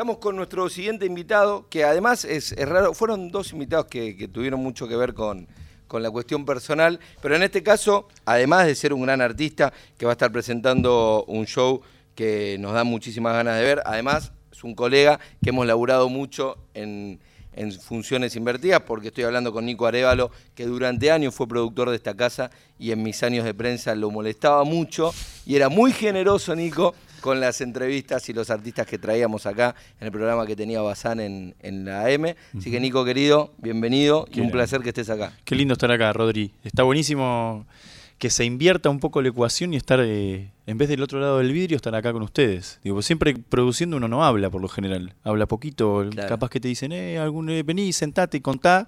[0.00, 4.58] Estamos con nuestro siguiente invitado, que además es, raro, fueron dos invitados que, que tuvieron
[4.58, 5.46] mucho que ver con,
[5.86, 10.06] con la cuestión personal, pero en este caso, además de ser un gran artista que
[10.06, 11.82] va a estar presentando un show
[12.14, 16.56] que nos da muchísimas ganas de ver, además es un colega que hemos laburado mucho
[16.72, 17.20] en,
[17.52, 21.96] en funciones invertidas, porque estoy hablando con Nico Arevalo, que durante años fue productor de
[21.96, 25.12] esta casa y en mis años de prensa lo molestaba mucho
[25.44, 30.06] y era muy generoso, Nico, con las entrevistas y los artistas que traíamos acá en
[30.06, 32.34] el programa que tenía Bazán en, en la AM.
[32.56, 34.52] Así que Nico, querido, bienvenido y un lindo.
[34.52, 35.32] placer que estés acá.
[35.44, 36.52] Qué lindo estar acá, Rodri.
[36.64, 37.66] Está buenísimo
[38.18, 41.38] que se invierta un poco la ecuación y estar, eh, en vez del otro lado
[41.38, 42.78] del vidrio, estar acá con ustedes.
[42.84, 45.14] Digo, pues siempre produciendo uno no habla por lo general.
[45.24, 46.28] Habla poquito, Claro.
[46.28, 48.86] capaz que te dicen, eh, algún, eh, vení, sentate y contá.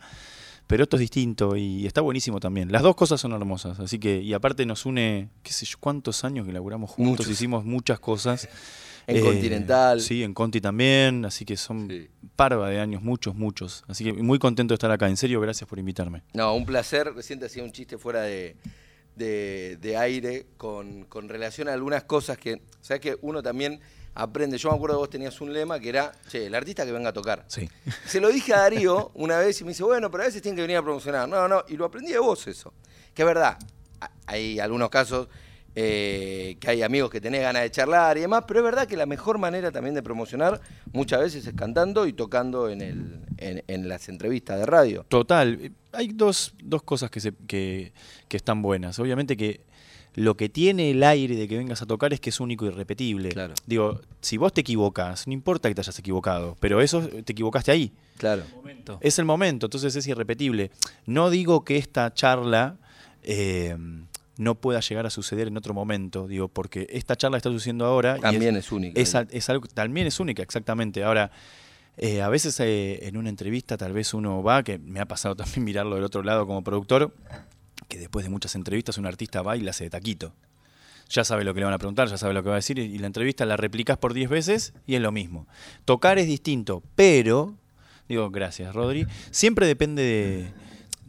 [0.72, 2.72] Pero esto es distinto y está buenísimo también.
[2.72, 3.78] Las dos cosas son hermosas.
[3.78, 7.28] Así que, y aparte nos une, qué sé yo, cuántos años que laburamos juntos, Muchos.
[7.30, 8.48] hicimos muchas cosas.
[9.06, 10.00] En Eh, Continental.
[10.00, 11.24] Sí, en Conti también.
[11.26, 12.08] Así que son Sí.
[12.36, 13.82] parva de años, muchos, muchos.
[13.88, 15.08] Así que muy contento de estar acá.
[15.08, 16.22] En serio, gracias por invitarme.
[16.32, 17.12] No, un placer.
[17.12, 18.56] Recién te hacía un chiste fuera de,
[19.16, 23.80] de- de aire con, con relación a algunas cosas que, sabes que uno también
[24.14, 24.58] aprende.
[24.58, 27.10] Yo me acuerdo que vos tenías un lema que era, che, el artista que venga
[27.10, 27.44] a tocar.
[27.48, 27.68] Sí.
[28.06, 30.56] Se lo dije a Darío una vez y me dice, bueno, pero a veces tienen
[30.56, 31.28] que venir a promocionar.
[31.28, 32.72] No, no, y lo aprendí de vos eso.
[33.14, 33.58] Que es verdad,
[34.26, 35.28] hay algunos casos
[35.74, 38.96] eh, que hay amigos que tenés ganas de charlar y demás, pero es verdad que
[38.96, 40.60] la mejor manera también de promocionar
[40.92, 45.04] muchas veces es cantando y tocando en, el, en, en las entrevistas de radio.
[45.08, 45.72] Total.
[45.92, 47.92] Hay dos, dos cosas que, se, que,
[48.28, 48.98] que están buenas.
[48.98, 49.60] Obviamente que
[50.14, 52.68] lo que tiene el aire de que vengas a tocar es que es único y
[52.68, 53.30] irrepetible.
[53.30, 53.54] Claro.
[53.66, 57.70] Digo, si vos te equivocas, no importa que te hayas equivocado, pero eso te equivocaste
[57.70, 57.92] ahí.
[58.18, 58.42] Claro.
[59.00, 60.70] Es el momento, entonces es irrepetible.
[61.06, 62.76] No digo que esta charla
[63.22, 63.74] eh,
[64.38, 68.16] no pueda llegar a suceder en otro momento, digo, porque esta charla está sucediendo ahora.
[68.18, 69.00] y También es única.
[69.00, 71.04] es, al- es algo también es única, exactamente.
[71.04, 71.30] Ahora,
[71.98, 75.36] eh, a veces eh, en una entrevista tal vez uno va, que me ha pasado
[75.36, 77.14] también mirarlo del otro lado como productor,
[77.88, 80.32] que después de muchas entrevistas un artista va y la hace de taquito.
[81.10, 82.78] Ya sabe lo que le van a preguntar, ya sabe lo que va a decir,
[82.78, 85.46] y y la entrevista la replicas por 10 veces y es lo mismo.
[85.84, 87.54] Tocar es distinto, pero,
[88.08, 90.50] digo, gracias Rodri, siempre depende de,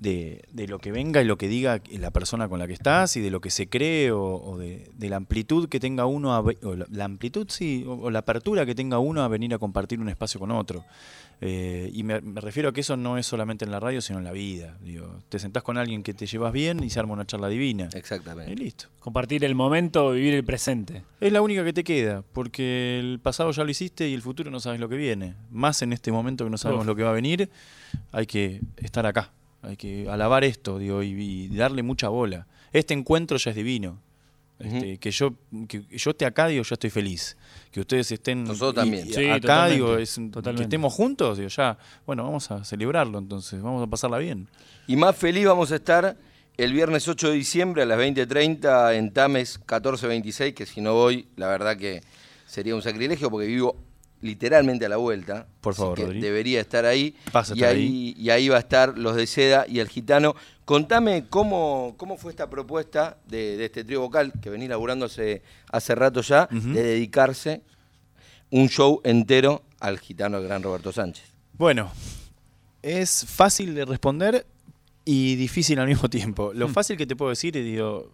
[0.04, 3.16] de- de lo que venga y lo que diga la persona con la que estás
[3.18, 6.34] y de lo que se cree o, o de, de la amplitud que tenga uno,
[6.34, 9.54] a o la, la amplitud sí, o, o la apertura que tenga uno a venir
[9.54, 10.84] a compartir un espacio con otro.
[11.46, 14.18] Eh, y me, me refiero a que eso no es solamente en la radio, sino
[14.20, 14.78] en la vida.
[14.82, 17.90] Digo, te sentás con alguien que te llevas bien y se arma una charla divina.
[17.94, 18.56] Y Exactamente.
[18.56, 18.86] listo.
[19.00, 21.04] Compartir el momento, vivir el presente.
[21.20, 24.52] Es la única que te queda, porque el pasado ya lo hiciste y el futuro
[24.52, 25.36] no sabes lo que viene.
[25.52, 26.88] Más en este momento que no sabemos Uf.
[26.88, 27.50] lo que va a venir,
[28.14, 29.32] hay que estar acá.
[29.64, 32.46] Hay que alabar esto, digo, y, y darle mucha bola.
[32.72, 34.00] Este encuentro ya es divino.
[34.60, 35.34] Este, que yo
[35.68, 37.36] que yo esté acá, digo, ya estoy feliz.
[37.72, 39.08] Que ustedes estén Nosotros y- también.
[39.08, 40.20] y Sí, acá, totalmente, digo, es
[40.56, 44.48] que estemos juntos, digo, ya, bueno, vamos a celebrarlo entonces, vamos a pasarla bien.
[44.88, 46.16] Y más feliz vamos a estar
[46.56, 51.28] el viernes 8 de diciembre a las 20.30 en Tames 1426, que si no voy,
[51.36, 52.02] la verdad que
[52.46, 53.76] sería un sacrilegio porque vivo
[54.24, 55.46] literalmente a la vuelta.
[55.62, 56.06] Por favor, que.
[56.06, 57.16] Debería estar ahí.
[57.34, 60.36] A y, ahí y ahí va a estar los de Seda y el Gitano.
[60.66, 65.42] Contame cómo, cómo fue esta propuesta de, de este trío vocal que venís laburando hace,
[65.96, 67.62] rato ya, de dedicarse
[68.50, 71.26] un show entero al Gitano, al gran Roberto Sánchez.
[71.58, 71.92] Bueno,
[72.82, 74.46] es fácil de responder
[75.06, 76.54] y difícil al mismo tiempo.
[76.54, 78.12] Lo fácil que te puedo decir, y digo,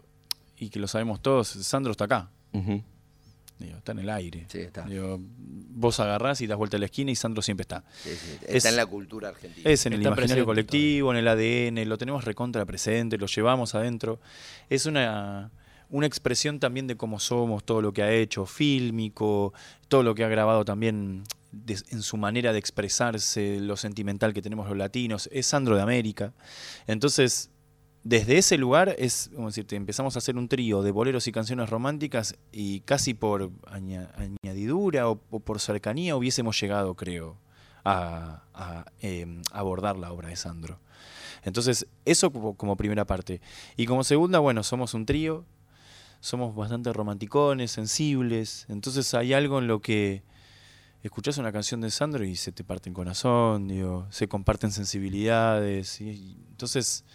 [0.58, 2.30] y que lo sabemos todos, Sandro está acá.
[3.59, 4.46] Digo, está en el aire.
[4.50, 4.84] Sí, está.
[4.86, 7.84] Digo, vos agarrás y das vuelta a la esquina y Sandro siempre está.
[8.03, 9.70] Sí, sí, Está Es- en la cultura argentina.
[9.70, 13.75] Es en el Está imaginario colectivo, en el ADN, lo tenemos recontra presente, lo llevamos
[13.75, 14.22] adentro.
[14.70, 15.52] Es una,
[15.90, 19.53] una expresión también de cómo somos, todo lo que ha hecho, fílmico,
[19.90, 24.41] todo lo que ha grabado también de- en su manera de expresarse, lo sentimental que
[24.41, 25.28] tenemos los latinos.
[25.34, 26.31] Es Sandro de América.
[26.88, 27.50] Entonces,
[28.04, 31.70] desde ese lugar es, como decirte, empezamos a hacer un trío de boleros y canciones
[31.70, 37.38] románticas y casi por aña- añadidura o, por cercanía hubiésemos llegado, creo,
[37.84, 38.44] a,
[39.02, 40.79] eh, abordar la obra de Sandro.
[41.44, 43.41] Entonces, eso como, primera parte.
[43.78, 45.46] Y como segunda, bueno, somos un trío,
[46.20, 50.23] somos bastante romanticones, sensibles, entonces hay algo en lo que
[51.02, 56.02] escuchás una canción de Sandro y se te parte el corazón, digo, se comparten sensibilidades,
[56.02, 57.06] y entonces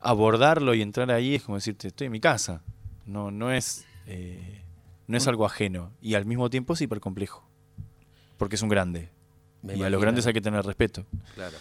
[0.00, 2.62] abordarlo y entrar ahí es como decirte, estoy en mi casa,
[3.04, 3.84] no, no es...
[4.06, 4.62] eh,
[5.08, 7.48] no es algo ajeno y al mismo tiempo es hiper complejo,
[8.38, 9.10] porque es un grande.
[9.62, 11.06] Me y a los grandes hay que tener respeto.
[11.34, 11.56] Claro.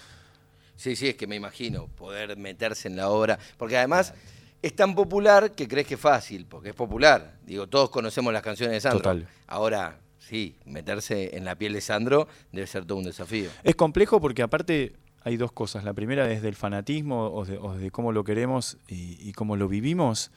[0.75, 3.39] Sí, sí, es que me imagino poder meterse en la obra.
[3.57, 4.13] Porque además
[4.61, 7.37] es tan popular que crees que es fácil, porque es popular.
[7.45, 8.99] Digo, todos conocemos las canciones de Sandro.
[8.99, 9.27] Total.
[9.47, 13.49] Ahora, sí, meterse en la piel de Sandro debe ser todo un desafío.
[13.63, 14.93] Es complejo porque aparte
[15.25, 15.83] hay dos cosas.
[15.83, 19.55] La primera desde el fanatismo o de, o de cómo lo queremos y, y cómo
[19.57, 20.31] lo vivimos.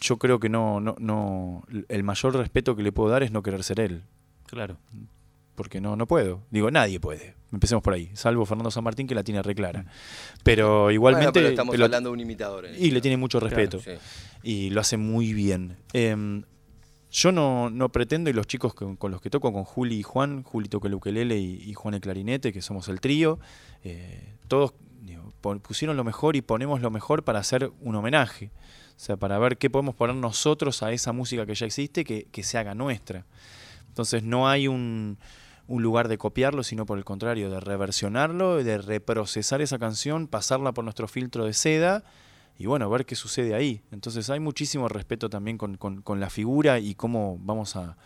[0.00, 3.42] Yo creo que no, no, no, el mayor respeto que le puedo dar es no
[3.42, 4.04] querer ser él.
[4.46, 4.78] Claro.
[5.56, 6.42] Porque no, no puedo.
[6.50, 7.34] Digo, nadie puede.
[7.52, 8.10] Empecemos por ahí.
[8.14, 9.84] Salvo Fernando San Martín que la tiene reclara.
[10.44, 11.26] Pero igualmente.
[11.26, 12.66] Bueno, pero estamos pero- hablando de un imitador.
[12.66, 13.80] en y le tiene mucho respeto.
[13.80, 13.90] Sí.
[14.44, 15.76] y lo hace muy bien.
[15.92, 16.44] Em,
[17.14, 20.02] yo no, no pretendo, y los chicos con, con los que toco, con Juli y
[20.02, 23.38] Juan, Juli toca el ukelele y, Juan el clarinete, que somos el trío,
[23.84, 25.32] eh, todos digo,
[25.62, 28.50] pusieron lo mejor y ponemos lo mejor para hacer un homenaje.
[28.96, 32.26] O sea, para ver qué podemos poner nosotros a esa música que ya existe, que,
[32.32, 33.26] que se haga nuestra.
[33.86, 35.18] Entonces no hay un,
[35.68, 40.72] un lugar de copiarlo, sino por el contrario, de reversionarlo, de reprocesar esa canción, pasarla
[40.72, 42.02] por nuestro filtro de seda
[42.58, 43.80] y bueno, ver qué sucede ahí.
[43.92, 47.96] Entonces hay muchísimo respeto también con, con- con la figura y cómo vamos a,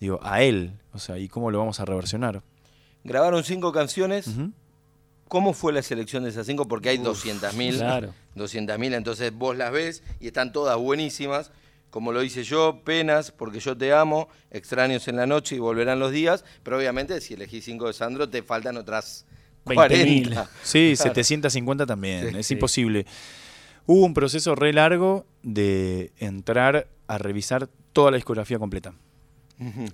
[0.00, 2.42] digo, a él, o sea, y cómo lo vamos a reversionar.
[3.04, 4.28] Grabaron cinco canciones.
[5.28, 6.68] ¿Cómo fue la selección de esas cinco?
[6.68, 7.76] Porque hay 200.000.
[7.78, 8.14] Claro.
[8.36, 11.50] 200.000, entonces vos las ves y están todas buenísimas.
[11.90, 15.98] Como lo hice yo, penas, porque yo te amo, extraños en la noche y volverán
[15.98, 16.44] los días.
[16.62, 19.24] Pero obviamente, si elegís cinco de Sandro, te faltan otras
[19.64, 19.74] 20.000.
[19.74, 20.50] 40.
[20.62, 21.08] Sí, Claro.
[21.14, 22.54] 750 también, Sí, es sí.
[22.54, 23.06] imposible.
[23.86, 28.94] Hubo un proceso re largo de entrar a revisar toda la discografía completa.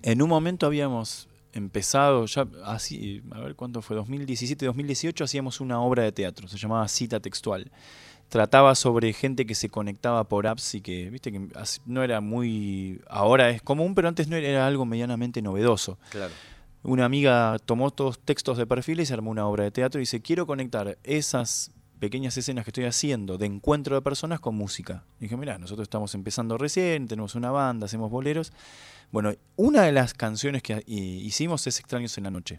[0.03, 5.81] En un momento habíamos empezado, ya así, a ver cuánto fue, 2017, 2018, hacíamos una
[5.81, 7.71] obra de teatro, se llamaba Cita Textual.
[8.29, 11.49] Trataba sobre gente que se conectaba por apps y que, viste, que
[11.85, 15.99] no era muy, ahora es común, pero antes no era, era algo medianamente novedoso.
[16.09, 16.33] Claro.
[16.83, 20.03] Una amiga tomó todos textos de perfiles y se armó una obra de teatro y
[20.03, 21.71] dice, quiero conectar esas
[22.03, 25.05] pequeñas escenas que estoy haciendo de encuentro de personas con música.
[25.21, 28.53] Y dije, mira, nosotros estamos empezando recién, tenemos una banda, hacemos boleros.
[29.13, 32.59] Bueno, una de las canciones que hicimos es Extraños en la Noche.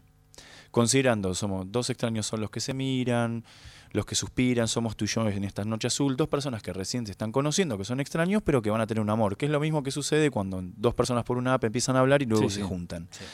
[0.71, 3.43] Considerando, somos dos extraños son los que se miran,
[3.91, 7.05] los que suspiran, somos tú y yo en esta noche azul, dos personas que recién
[7.05, 9.51] se están conociendo, que son extraños, pero que van a tener un amor, que es
[9.51, 12.49] lo mismo que sucede cuando dos personas por una app empiezan a hablar y luego
[12.49, 12.65] Sí, se sí.
[12.67, 13.09] juntan.
[13.11, 13.25] Sí.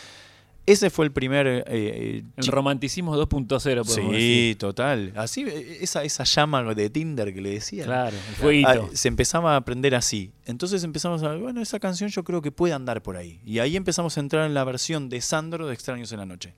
[0.72, 1.48] Ese fue el primer...
[1.48, 4.58] eh, eh, El romanticismo 2.0, podemos Sí, decir.
[4.58, 5.14] total.
[5.16, 7.86] Así, eh, esa, esa llama de Tinder que le decía.
[7.86, 8.70] Claro, el fueguito.
[8.70, 10.32] Ah, se empezaba a aprender así.
[10.46, 13.40] Entonces empezamos a, bueno, esa canción yo creo que puede andar por ahí.
[13.46, 16.54] Y ahí empezamos a entrar en la versión de Sandro de Extraños en la Noche.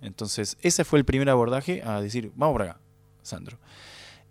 [0.00, 2.80] Entonces, ese fue el primer abordaje a decir, vamos por acá,
[3.22, 3.58] Sandro.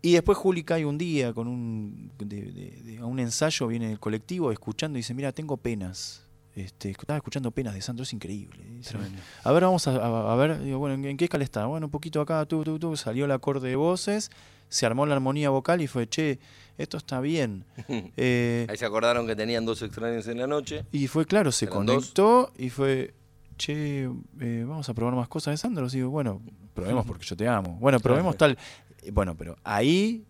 [0.01, 3.91] Y después Juli cae un día con un, de- de- de- a un ensayo, viene
[3.91, 6.23] el colectivo escuchando y dice, mira, tengo penas.
[6.57, 8.63] Este, estaba escuchando penas de Sandro, es increíble.
[8.68, 8.98] Dice,
[9.44, 11.68] a ver, vamos a, a- a ver, digo, bueno, ¿en, en qué escala está?
[11.68, 14.31] Bueno, un poquito acá, tú, tú, tú, salió el acorde de voces,
[14.68, 16.39] se armó la armonía vocal y fue, che,
[16.80, 17.63] esto está bien.
[18.18, 20.83] Eh, Ahí se acordaron que tenían dos extraños en la noche.
[20.92, 21.75] y fue claro, se dos.
[21.75, 23.13] conectó y fue,
[23.57, 25.88] che, eh, vamos a probar más cosas de Sandro.
[25.88, 26.42] Digo, bueno,
[26.74, 27.77] probemos porque yo te amo.
[27.80, 28.57] Bueno, probemos tal.
[29.13, 30.25] Bueno, pero ahí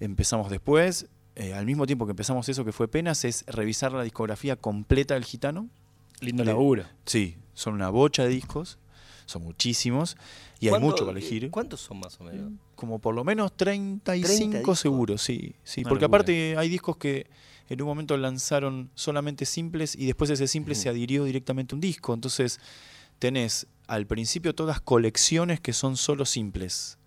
[0.00, 1.06] empezamos después,
[1.36, 5.14] eh, al mismo tiempo que empezamos eso que fue Penas, es revisar la discografía completa
[5.14, 5.68] del gitano.
[6.20, 6.84] Lindo Le- laburo.
[7.06, 8.78] Sí, son una bocha de discos,
[9.26, 10.16] son muchísimos
[10.60, 11.50] y hay ¿Cuánto- mucho para elegir.
[11.50, 12.52] ¿Cuántos son más o menos?
[12.76, 14.78] Como por lo menos 35 discos.
[14.80, 15.54] seguros, sí.
[15.64, 16.18] sí Una porque locura.
[16.18, 17.26] aparte hay discos que
[17.68, 21.80] en un momento lanzaron solamente simples y después ese simple se adhirió directamente a un
[21.80, 22.12] disco.
[22.12, 22.60] Entonces
[23.18, 26.98] tenés al principio todas colecciones que son solo simples.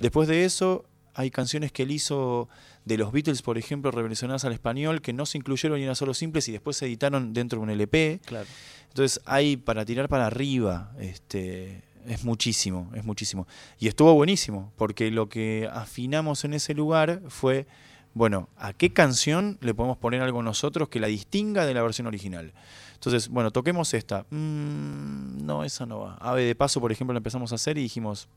[0.00, 2.48] Después de eso hay canciones que él hizo
[2.84, 6.12] de los Beatles, por ejemplo, reversionadas al español, que no se incluyeron y eran solo
[6.12, 8.20] simples y después se editaron dentro de un LP.
[8.24, 8.46] Claro.
[8.88, 13.46] Entonces hay para tirar para arriba, este, es muchísimo, es muchísimo.
[13.78, 17.66] Y estuvo buenísimo, porque lo que afinamos en ese lugar fue,
[18.12, 22.06] bueno, ¿a qué canción le podemos poner algo nosotros que la distinga de la versión
[22.06, 22.52] original?
[22.94, 24.26] Entonces, bueno, toquemos esta.
[24.30, 26.14] Mm, no, esa no va.
[26.20, 28.28] Ave de paso, por ejemplo, la empezamos a hacer y dijimos,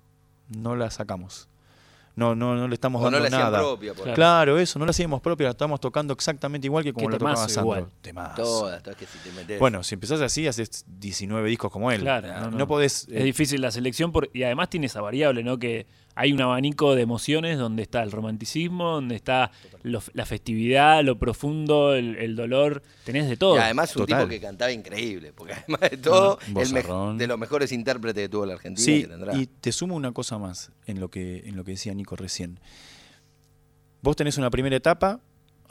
[0.49, 1.47] no la sacamos.
[2.17, 3.59] No, no, no le estamos O no dando la hacían nada.
[3.59, 3.93] propia.
[3.93, 4.15] por Claro.
[4.15, 7.47] Claro, eso, no la hacíamos propia, la estamos tocando exactamente igual que como la tocaba
[7.47, 7.91] Sandro.
[8.35, 9.59] Todas, todas que si te metes.
[9.59, 12.01] Bueno, si empezás así, haces 19 discos como él.
[12.01, 12.67] Claro, no, no, no no.
[12.67, 13.03] podés.
[13.03, 15.57] Es eh, difícil la selección por- y además tiene esa variable, ¿no?
[15.59, 15.85] Que
[16.19, 19.51] hay un abanico de emociones donde está el romanticismo, donde está
[19.83, 23.55] lo- la festividad, lo profundo, el, el dolor, tenés de todo.
[23.55, 24.19] Y además un Total.
[24.23, 28.45] tipo que cantaba increíble, porque además de todo, el de los mejores intérpretes que tuvo
[28.45, 29.35] la Argentina sí, que tendrá.
[29.37, 32.59] y te sumo una cosa más en lo que, en lo que decía Nico recién.
[34.01, 35.19] Vos tenés una primera etapa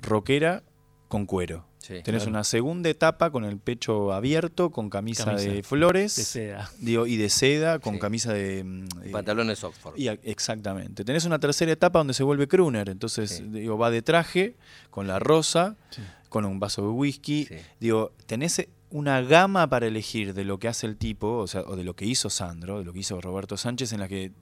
[0.03, 0.63] rockera
[1.09, 1.65] con cuero.
[1.87, 2.31] Sí, tenés claro.
[2.31, 6.71] una segunda etapa con el pecho abierto, con camisa, Camisa de flores de seda.
[6.79, 8.01] digo, y de seda, con Sí.
[8.01, 8.65] camisa de...
[8.65, 9.97] mm, eh, Pantalones Oxford.
[9.97, 11.05] Y exactamente.
[11.05, 12.89] Tenés una tercera etapa donde se vuelve crooner.
[12.89, 13.45] Entonces, Sí.
[13.49, 14.57] digo, va de traje,
[14.91, 16.03] con la rosa, Sí.
[16.29, 17.47] con un vaso de whisky.
[17.47, 17.55] Sí.
[17.79, 21.77] Digo, tenés una gama para elegir de lo que hace el tipo, o sea, o
[21.77, 24.33] de lo que hizo Sandro, de lo que hizo Roberto Sánchez, en la que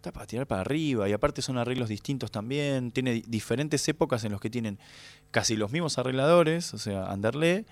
[0.00, 4.24] está para tirar para arriba, y aparte son arreglos distintos también, tiene di- diferentes épocas
[4.24, 4.78] en los que tienen
[5.30, 7.66] casi los mismos arregladores, o sea, Anderle,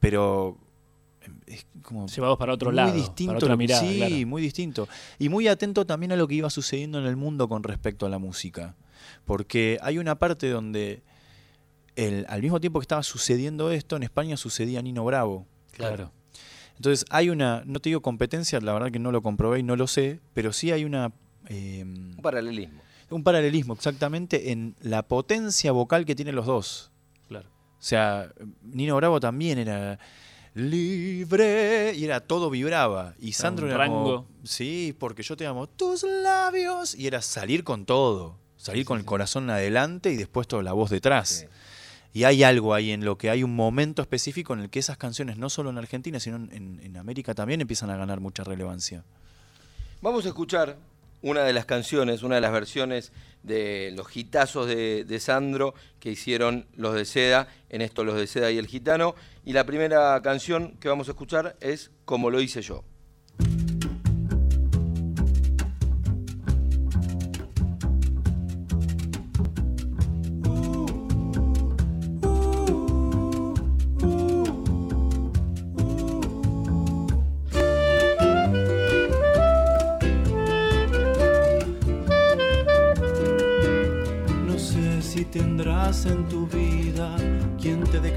[0.00, 0.56] pero
[1.20, 3.80] em, es como Llevados para otro muy lado, distinto, para otra lo- mirada.
[3.86, 4.26] sí, claro.
[4.26, 4.88] muy distinto.
[5.18, 8.08] Y muy atento también a lo que iba sucediendo en el mundo con respecto a
[8.08, 8.74] la música.
[9.26, 11.02] Porque hay una parte donde
[11.96, 15.46] el- al mismo tiempo que estaba sucediendo esto, en España sucedía Nino Bravo.
[15.72, 16.12] Claro.
[16.76, 19.76] Entonces hay una, no te digo competencia, la verdad que no lo comprobé y no
[19.76, 21.12] lo sé, pero sí hay una...
[21.48, 22.80] eh, Un paralelismo.
[23.10, 26.90] un paralelismo exactamente en la potencia vocal que tienen los dos.
[27.28, 27.48] Claro.
[27.48, 28.32] O sea,
[28.62, 29.98] Nino Bravo también era
[30.54, 33.14] libre y era todo vibraba.
[33.18, 34.24] Y Sandro era rango.
[34.24, 36.94] como, sí, porque yo te amo tus labios.
[36.94, 38.38] Y era salir con todo.
[38.56, 41.28] Salir con el corazón adelante y después toda la voz detrás.
[41.28, 41.46] Sí.
[42.14, 44.96] Y hay algo ahí en lo que hay un momento específico en el que esas
[44.96, 49.04] canciones, no solo en Argentina, sino en América también empiezan a ganar mucha relevancia.
[50.00, 50.76] Vamos a escuchar
[51.24, 53.10] una de las canciones, una de las versiones
[53.42, 58.26] de los hitazos de, de Sandro que hicieron los de Seda, en esto los de
[58.26, 59.14] Seda y el Gitano.
[59.42, 62.84] Y la primera canción que vamos a escuchar es Como lo hice yo.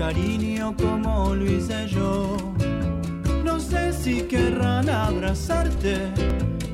[0.08, 2.38] Cariño como lo hice yo.
[3.44, 5.98] No sé si querrán abrazarte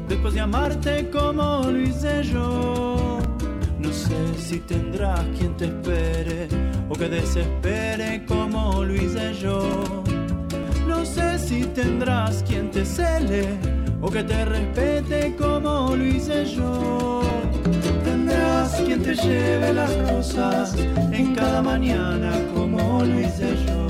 [0.07, 3.19] después de amarte como lo hice yo.
[3.79, 6.47] No sé si tendrás quien te espere
[6.89, 10.03] o que desespere como lo hice yo.
[10.87, 13.45] No sé si tendrás quien te cele
[13.99, 17.21] o que te respete como lo hice yo.
[18.03, 20.75] Tendrás quien te lleve las rosas
[21.11, 23.87] en cada mañana como lo hice yo.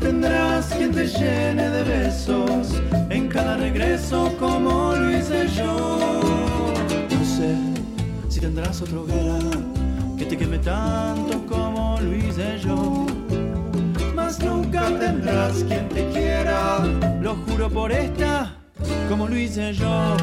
[0.00, 5.98] Tendrás quien te llene de besos en cada regreso como lo hice yo.
[7.10, 7.56] No sé
[8.28, 9.38] si tendrás otra hoguera
[10.18, 13.06] que te queme tanto como lo hice yo.
[14.14, 16.80] Mas nunca tendrás quien te quiera,
[17.20, 18.54] lo juro por esta,
[19.08, 20.16] como lo hice yo.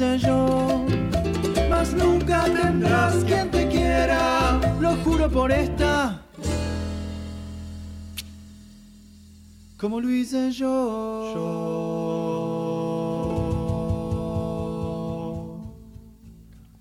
[0.00, 0.86] Hice yo.
[1.68, 6.24] Mas nunca tendrás quien te quiera, lo juro por esta.
[9.76, 11.36] Como lo hice yo.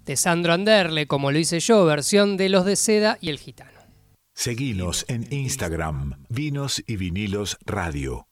[0.06, 3.80] De Sandro Anderle, como lo hice yo, versión de Los de Seda y El Gitano.
[4.34, 8.29] Seguinos en Instagram, Vinos y Vinilos Radio.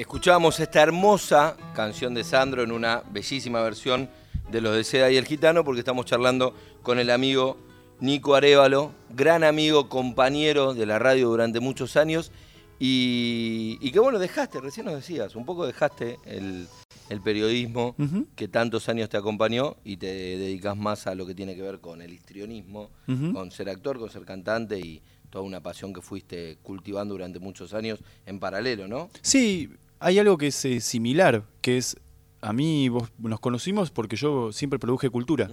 [0.00, 4.08] Escuchamos esta hermosa canción de Sandro en una bellísima versión
[4.50, 7.58] de Los de Seda y el Gitano porque estamos charlando con el amigo
[8.00, 12.32] Nico Arevalo, gran amigo, compañero de la radio durante muchos años.
[12.78, 16.66] Y, y que bueno, dejaste, recién nos decías, un poco dejaste el,
[17.10, 17.94] el periodismo
[18.36, 21.78] que tantos años te acompañó y te dedicas más a lo que tiene que ver
[21.78, 22.88] con el histrionismo,
[23.34, 27.74] con ser actor, con ser cantante y toda una pasión que fuiste cultivando durante muchos
[27.74, 29.10] años en paralelo, ¿no?
[29.20, 31.96] Sí, hay algo que es eh, similar, que es,
[32.40, 35.48] a mí vos nos conocimos porque yo siempre produje cultura.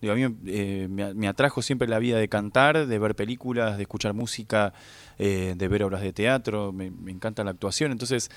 [0.00, 3.76] Digo, a mí eh, me, me atrajo siempre la vida de cantar, de ver películas,
[3.76, 4.74] de escuchar música,
[5.18, 7.90] eh, de ver obras de teatro, me, me encanta la actuación.
[7.92, 8.30] Entonces,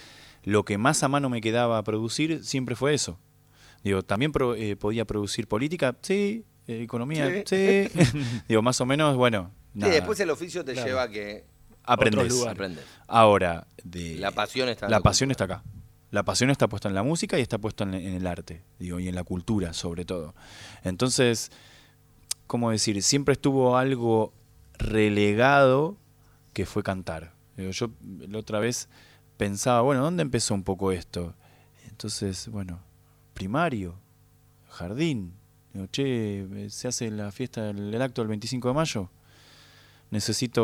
[0.43, 3.19] lo que más a mano me quedaba a producir siempre fue eso.
[3.83, 7.89] Digo, también pro- eh, podía producir política, sí, eh, economía, sí.
[8.47, 10.87] Digo, más o menos, bueno, Sí, después el oficio te Claro.
[10.87, 11.43] lleva a que
[11.87, 12.45] aprendes.
[13.07, 15.63] Ahora, de, La pasión está la pasión está acá.
[16.11, 18.99] La pasión está puesta en la música y está puesta en, en el arte, digo,
[18.99, 20.35] y en la cultura sobre todo.
[20.83, 21.51] Entonces,
[22.45, 23.01] ¿cómo decir?
[23.03, 24.33] Siempre estuvo algo
[24.77, 25.97] relegado
[26.53, 27.33] que fue cantar.
[27.57, 27.89] Digo, yo
[28.27, 28.87] la otra vez
[29.37, 31.35] pensaba, bueno, ¿dónde empezó un poco esto?
[31.89, 32.79] Entonces, bueno,
[33.33, 33.99] primario,
[34.69, 35.33] jardín.
[35.73, 39.09] Digo, che, se hace la fiesta, el, el acto del 25 de mayo.
[40.09, 40.63] Necesito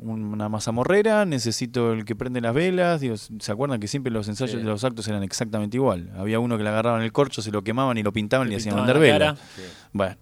[0.00, 3.00] un- una mazamorrera, necesito el que prende las velas.
[3.00, 4.58] Digo, ¿Se acuerdan que siempre los ensayos Sí.
[4.58, 6.12] de los actos eran exactamente igual?
[6.16, 8.56] Había uno que le agarraban el corcho, se lo quemaban y lo pintaban y le
[8.56, 9.38] hacían la velas.
[9.92, 10.16] Bueno.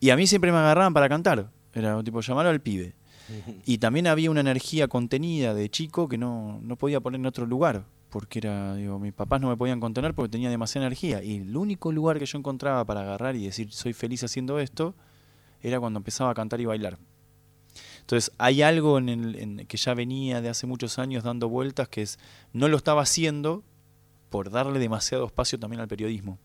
[0.00, 1.50] Y a mí siempre me agarraban para cantar.
[1.74, 2.94] Era tipo llamarlo al pibe.
[3.66, 7.46] Y también había una energía contenida de chico que no, no podía poner en otro
[7.46, 7.84] lugar.
[8.10, 11.22] Porque era, digo, mis papás no me podían contener porque tenía demasiada energía.
[11.22, 14.94] Y el único lugar que yo encontraba para agarrar y decir soy feliz haciendo esto
[15.62, 16.98] era cuando empezaba a cantar y bailar.
[18.02, 22.02] Entonces hay algo en el, que ya venía de hace muchos años dando vueltas que
[22.02, 22.18] es
[22.52, 23.64] no lo estaba haciendo
[24.28, 26.38] por darle demasiado espacio también al periodismo.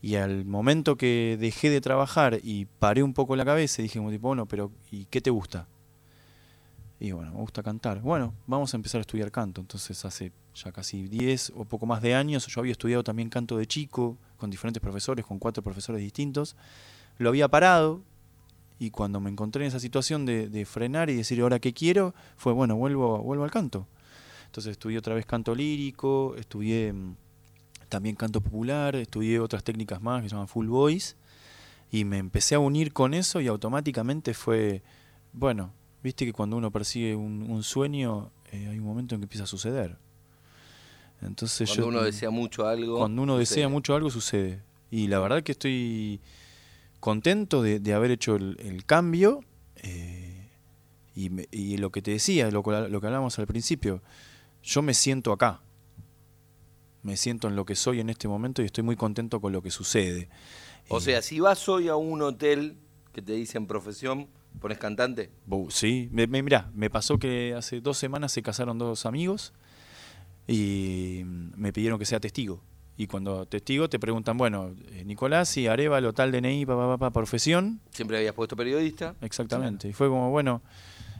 [0.00, 4.10] Y al momento que dejé de trabajar y paré un poco la cabeza dije como
[4.10, 5.66] tipo, bueno, pero ¿y qué te gusta?
[7.00, 8.00] Y bueno, me gusta cantar.
[8.00, 9.60] Bueno, vamos a empezar a estudiar canto.
[9.60, 13.56] Entonces hace ya casi 10 o poco más de años, yo había estudiado también canto
[13.56, 16.56] de chico, con diferentes profesores, con cuatro profesores distintos.
[17.18, 18.02] Lo había parado
[18.78, 22.14] y cuando me encontré en esa situación de, de frenar y decir, ahora qué quiero,
[22.36, 23.86] fue, bueno, vuelvo, vuelvo al canto.
[24.46, 27.16] Entonces estudié otra vez canto lírico, estudié mm,
[27.88, 31.16] también canto popular, estudié otras técnicas más que se llaman full voice
[31.90, 34.82] y me empecé a unir con eso y automáticamente fue,
[35.32, 39.24] bueno, viste que cuando uno persigue un, un sueño eh, hay un momento en que
[39.24, 39.96] empieza a suceder.
[41.20, 42.98] Entonces Cuando yo, uno desea mucho algo.
[42.98, 43.56] cuando uno sucede.
[43.56, 44.62] desea mucho algo sucede.
[44.90, 46.20] Y la verdad que estoy
[47.00, 49.40] contento de, de haber hecho el, el cambio.
[49.76, 50.48] eh,
[51.14, 54.02] y, me- y lo que te decía, lo, que- lo que hablábamos al principio,
[54.62, 55.60] yo me siento acá.
[57.02, 59.62] Me siento en lo que soy en este momento y estoy muy contento con lo
[59.62, 60.28] que sucede.
[60.88, 62.76] O Eh, sea, si vas hoy a un hotel
[63.12, 64.28] que te dicen profesión,
[64.60, 65.30] pones cantante.
[65.70, 69.52] Sí, me, me- mirá, me pasó que hace dos semanas se casaron dos amigos
[70.46, 72.62] y mm, me pidieron que sea testigo.
[73.00, 77.10] Y cuando testigo te preguntan, bueno, eh, Nicolás y Arevalo, tal DNI, pa, pa, pa,
[77.12, 79.14] profesión, Siempre habías puesto periodista.
[79.20, 79.88] exactamente.
[79.88, 80.62] Y fue como, bueno,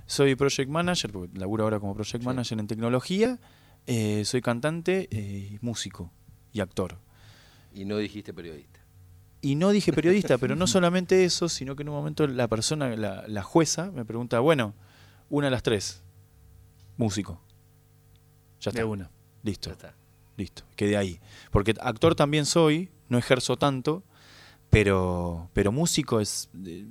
[0.06, 2.26] soy project manager, porque laburo ahora como project Sí.
[2.26, 3.38] manager en tecnología,
[3.86, 6.10] eh, soy cantante, eh, músico
[6.52, 6.98] y actor.
[7.72, 8.80] Y no dijiste periodista.
[9.40, 12.88] Y no dije periodista, pero no solamente eso, sino que en un momento la persona,
[12.96, 14.74] la, la jueza, me pregunta, bueno,
[15.30, 16.02] una de las tres,
[16.96, 17.40] músico.
[18.60, 18.80] Ya está.
[18.80, 19.12] De una.
[19.44, 19.94] Listo, Ya está.
[20.38, 20.62] Listo.
[20.76, 21.20] Quedé ahí.
[21.50, 24.02] Porque actor también soy, no ejerzo tanto,
[24.70, 26.86] pero, pero músico es eh,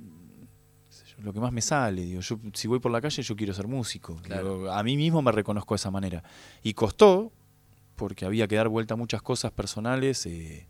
[1.18, 2.02] lo que más me sale.
[2.04, 4.16] Digo, yo, si voy por la calle, yo quiero ser músico.
[4.22, 4.58] Claro.
[4.58, 6.22] Digo, a mí mismo me reconozco de esa manera.
[6.62, 7.32] Y costó,
[7.96, 10.24] porque había que dar vuelta a muchas cosas personales.
[10.26, 10.68] eh,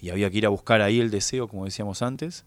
[0.00, 2.44] y había que ir a buscar ahí el deseo, como decíamos antes,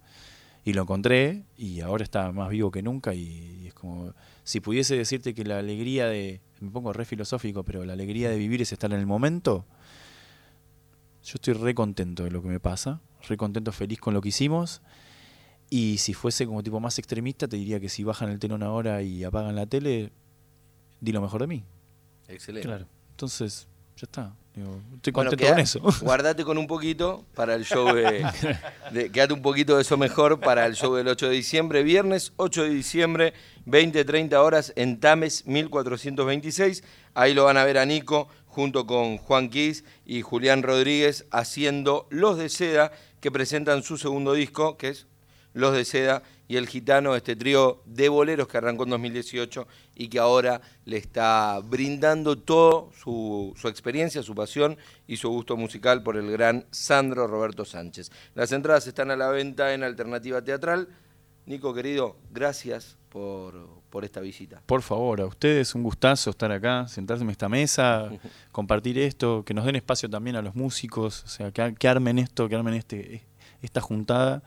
[0.63, 4.59] y lo encontré, y ahora está más vivo que nunca, y, y es como, si
[4.59, 8.61] pudiese decirte que la alegría de, me pongo re filosófico, pero la alegría de vivir
[8.61, 9.65] es estar en el momento,
[11.23, 14.29] yo estoy re contento de lo que me pasa, re contento, feliz con lo que
[14.29, 14.81] hicimos,
[15.69, 19.01] y si fuese como tipo más extremista, te diría que si bajan el telón ahora
[19.01, 20.11] y apagan la tele,
[21.01, 21.65] di lo mejor de mí.
[22.27, 22.67] Excelente.
[22.67, 22.87] Claro.
[23.11, 23.67] Entonces,
[23.97, 24.35] ya está.
[24.57, 25.79] Digo, estoy Bueno, contento queda- con eso.
[26.01, 28.25] Guardate con un poquito para el show de,
[28.91, 31.83] de- Quédate un poquito de eso mejor para el show del 8 de diciembre.
[31.83, 33.33] Viernes 8 de diciembre,
[33.67, 36.83] 20-30 horas en Tames 1426.
[37.13, 42.07] Ahí lo van a ver a Nico junto con Juan Quis y Julián Rodríguez haciendo
[42.09, 42.91] Los de Seda,
[43.21, 45.05] que presentan su segundo disco, que es
[45.57, 50.07] Los de Seda y El Gitano, este trío de boleros que arrancó en 2018 y
[50.07, 56.03] que ahora le está brindando todo su, su experiencia, su pasión y su gusto musical
[56.03, 58.11] por el gran Sandro Roberto Sánchez.
[58.35, 60.89] Las entradas están a la venta en Alternativa Teatral.
[61.47, 64.61] Nico, querido, gracias por, por esta visita.
[64.67, 68.11] Por favor, a ustedes un gustazo estar acá, sentarse en esta mesa,
[68.51, 72.19] compartir esto, que nos den espacio también a los músicos, o sea, que, que armen
[72.19, 73.25] esto, que armen este,
[73.61, 74.43] esta juntada,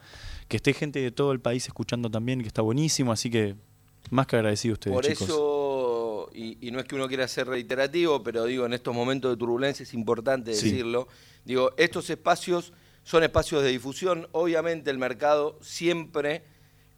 [0.47, 3.55] que esté gente de todo el país escuchando también, que está buenísimo, así que
[4.09, 5.21] más que agradecido a ustedes, Por chicos.
[5.29, 9.31] eso, y, y no es que uno quiera ser reiterativo, pero digo, en estos momentos
[9.31, 10.69] de turbulencia es importante Sí.
[10.71, 11.07] decirlo.
[11.45, 14.27] Digo, estos espacios son espacios de difusión.
[14.31, 16.43] Obviamente el mercado siempre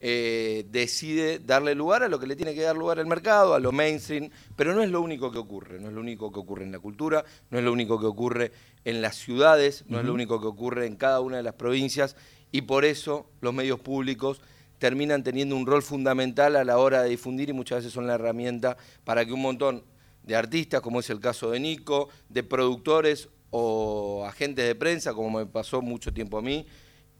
[0.05, 3.59] eh, decide darle lugar a lo que le tiene que dar lugar el mercado, a
[3.61, 6.65] lo mainstream, pero no es lo único que ocurre, no es lo único que ocurre
[6.65, 8.51] en la cultura, no es lo único que ocurre
[8.83, 12.17] en las ciudades, no es lo único que ocurre en cada una de las provincias,
[12.51, 14.41] y por eso los medios públicos
[14.77, 18.15] terminan teniendo un rol fundamental a la hora de difundir y muchas veces son la
[18.15, 19.85] herramienta para que un montón
[20.23, 25.39] de artistas, como es el caso de Nico, de productores o agentes de prensa, como
[25.39, 26.65] me pasó mucho tiempo a mí,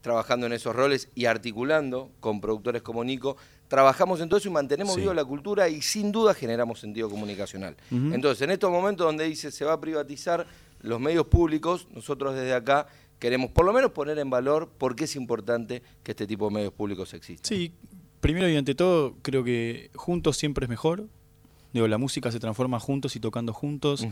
[0.04, 3.38] trabajando en esos roles y articulando con productores como Nico,
[3.68, 5.00] trabajamos en todo eso y mantenemos Sí.
[5.00, 7.74] viva la cultura y sin duda generamos sentido comunicacional.
[7.90, 10.46] Entonces, en estos momentos donde dice se va a privatizar
[10.82, 12.86] los medios públicos, nosotros desde acá
[13.18, 16.54] queremos por lo menos poner en valor por qué es importante que este tipo de
[16.54, 17.48] medios públicos existan.
[17.48, 17.72] Sí,
[18.20, 21.04] primero y ante todo, creo que juntos siempre es mejor.
[21.74, 24.06] Digo, la música se transforma juntos y tocando juntos.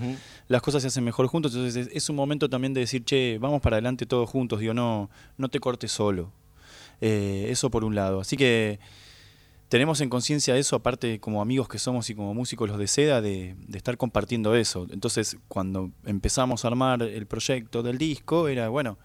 [0.49, 1.55] Las cosas se hacen mejor juntos.
[1.55, 4.59] Entonces es, es un momento también de decir, che, vamos para adelante todos juntos.
[4.59, 6.33] Digo, no, no te cortes solo.
[7.01, 8.21] Eh, eso por un lado.
[8.21, 8.81] Así que
[9.69, 13.21] tenemos en conciencia eso, aparte como amigos que somos y como músicos los de Seda,
[13.21, 14.89] de, de estar compartiendo eso.
[14.91, 18.99] Entonces, cuando empezamos a armar el proyecto del disco, era, bueno,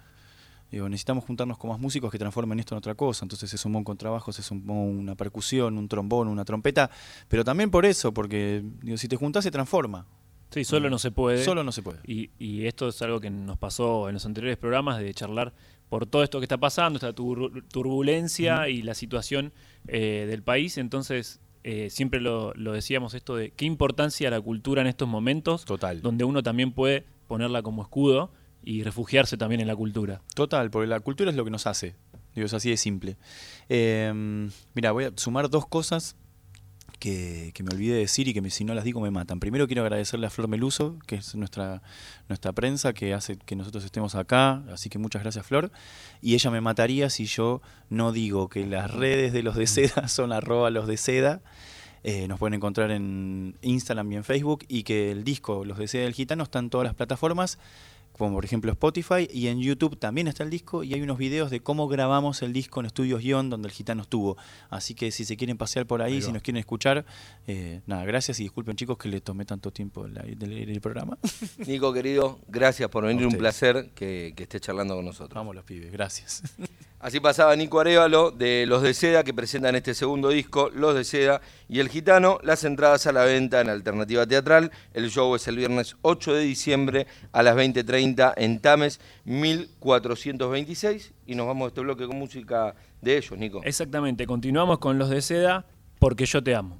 [0.72, 3.26] digo, necesitamos juntarnos con más músicos que transformen esto en otra cosa.
[3.26, 6.90] Entonces se sumó un contrabajo, se sumó una percusión, un trombón, una trompeta,
[7.28, 10.06] pero también por eso, porque digo, si te juntás se transforma.
[10.50, 11.44] Sí, solo no se puede.
[11.44, 12.00] Solo no se puede.
[12.06, 15.54] Y, y esto es algo que nos pasó en los anteriores programas de charlar
[15.90, 19.52] por todo esto que está pasando, esta tur- turbulencia y la situación
[19.88, 20.78] eh, del país.
[20.78, 25.66] Entonces, eh, siempre lo, lo decíamos esto de qué importancia la cultura en estos momentos,
[25.66, 26.02] Total.
[26.02, 28.32] donde uno también puede ponerla como escudo
[28.68, 30.22] y refugiarse también en la cultura.
[30.36, 31.96] Total, porque la cultura es lo que nos hace.
[32.36, 33.18] Digo, es así de simple.
[33.70, 36.16] Eh, mira, voy a sumar dos cosas
[37.00, 39.40] que, que me olvidé de decir y que me- si no las digo me matan.
[39.40, 41.82] Primero quiero agradecerle a Flor Meluso, que es nuestra,
[42.28, 44.64] nuestra prensa, que hace que nosotros estemos acá.
[44.72, 45.72] Así que muchas gracias, Flor.
[46.22, 50.08] Y ella me mataría si yo no digo que las redes de los de seda
[50.08, 51.42] son arroba los de seda.
[52.04, 55.88] Eh, nos pueden encontrar en Instagram y en Facebook y que el disco Los de
[55.88, 57.58] Seda del Gitano está en todas las plataformas
[58.18, 61.50] como por ejemplo Spotify, y en YouTube también está el disco y hay unos videos
[61.52, 64.38] de cómo grabamos el disco en Estudios Guión donde el gitano estuvo.
[64.70, 67.06] Así que si se quieren pasear por ahí, Ahí si nos quieren escuchar,
[67.48, 70.82] eh, nada, gracias y disculpen chicos que le tomé tanto tiempo la- de leer el
[70.82, 71.18] programa.
[71.68, 75.34] Nico, querido, gracias por venir, un placer que, que estés charlando con nosotros.
[75.36, 76.44] Vamos los pibes, gracias.
[77.00, 81.04] Así pasaba Nico Arevalo de Los de Seda que presentan este segundo disco, Los de
[81.04, 82.40] Seda y El Gitano.
[82.42, 84.72] Las entradas a la venta en Alternativa Teatral.
[84.96, 91.14] El show es el viernes 8 de diciembre a las 20.30 en Tames 1426.
[91.28, 93.62] Y nos vamos a este bloque con música de ellos, Nico.
[93.64, 95.66] Exactamente, continuamos con los de seda
[96.00, 96.80] porque yo te amo.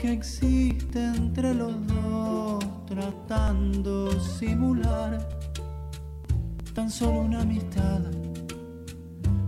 [0.00, 5.28] que existe entre los dos tratando simular
[6.74, 8.00] tan solo una amistad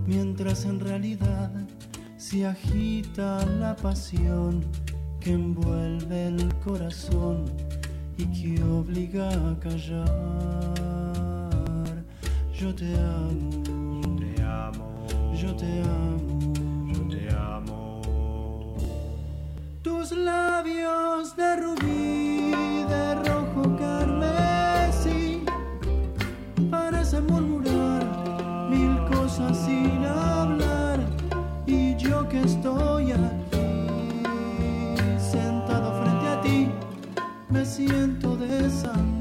[0.06, 1.50] mientras en realidad
[2.18, 4.62] se agita la pasión
[5.20, 7.44] que envuelve el corazón
[8.18, 10.04] y que obliga a callar.
[12.52, 13.50] Yo te amo.
[14.02, 15.06] Yo te amo.
[15.34, 16.61] Yo te amo
[19.92, 22.50] tus labios de rubí,
[22.88, 25.44] de rojo carmesí,
[26.70, 28.02] parecen murmurar
[28.70, 30.98] mil cosas sin hablar.
[31.66, 34.24] Y yo que estoy aquí,
[35.18, 36.70] sentado frente a ti,
[37.50, 39.11] me siento desangrar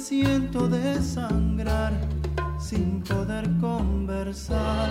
[0.00, 1.92] siento desangrar
[2.58, 4.88] sin poder conversar.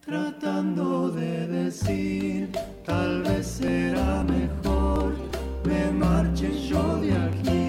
[0.00, 2.52] Tratando de decir,
[2.84, 5.14] tal vez será mejor,
[5.64, 7.65] me marche yo de aquí.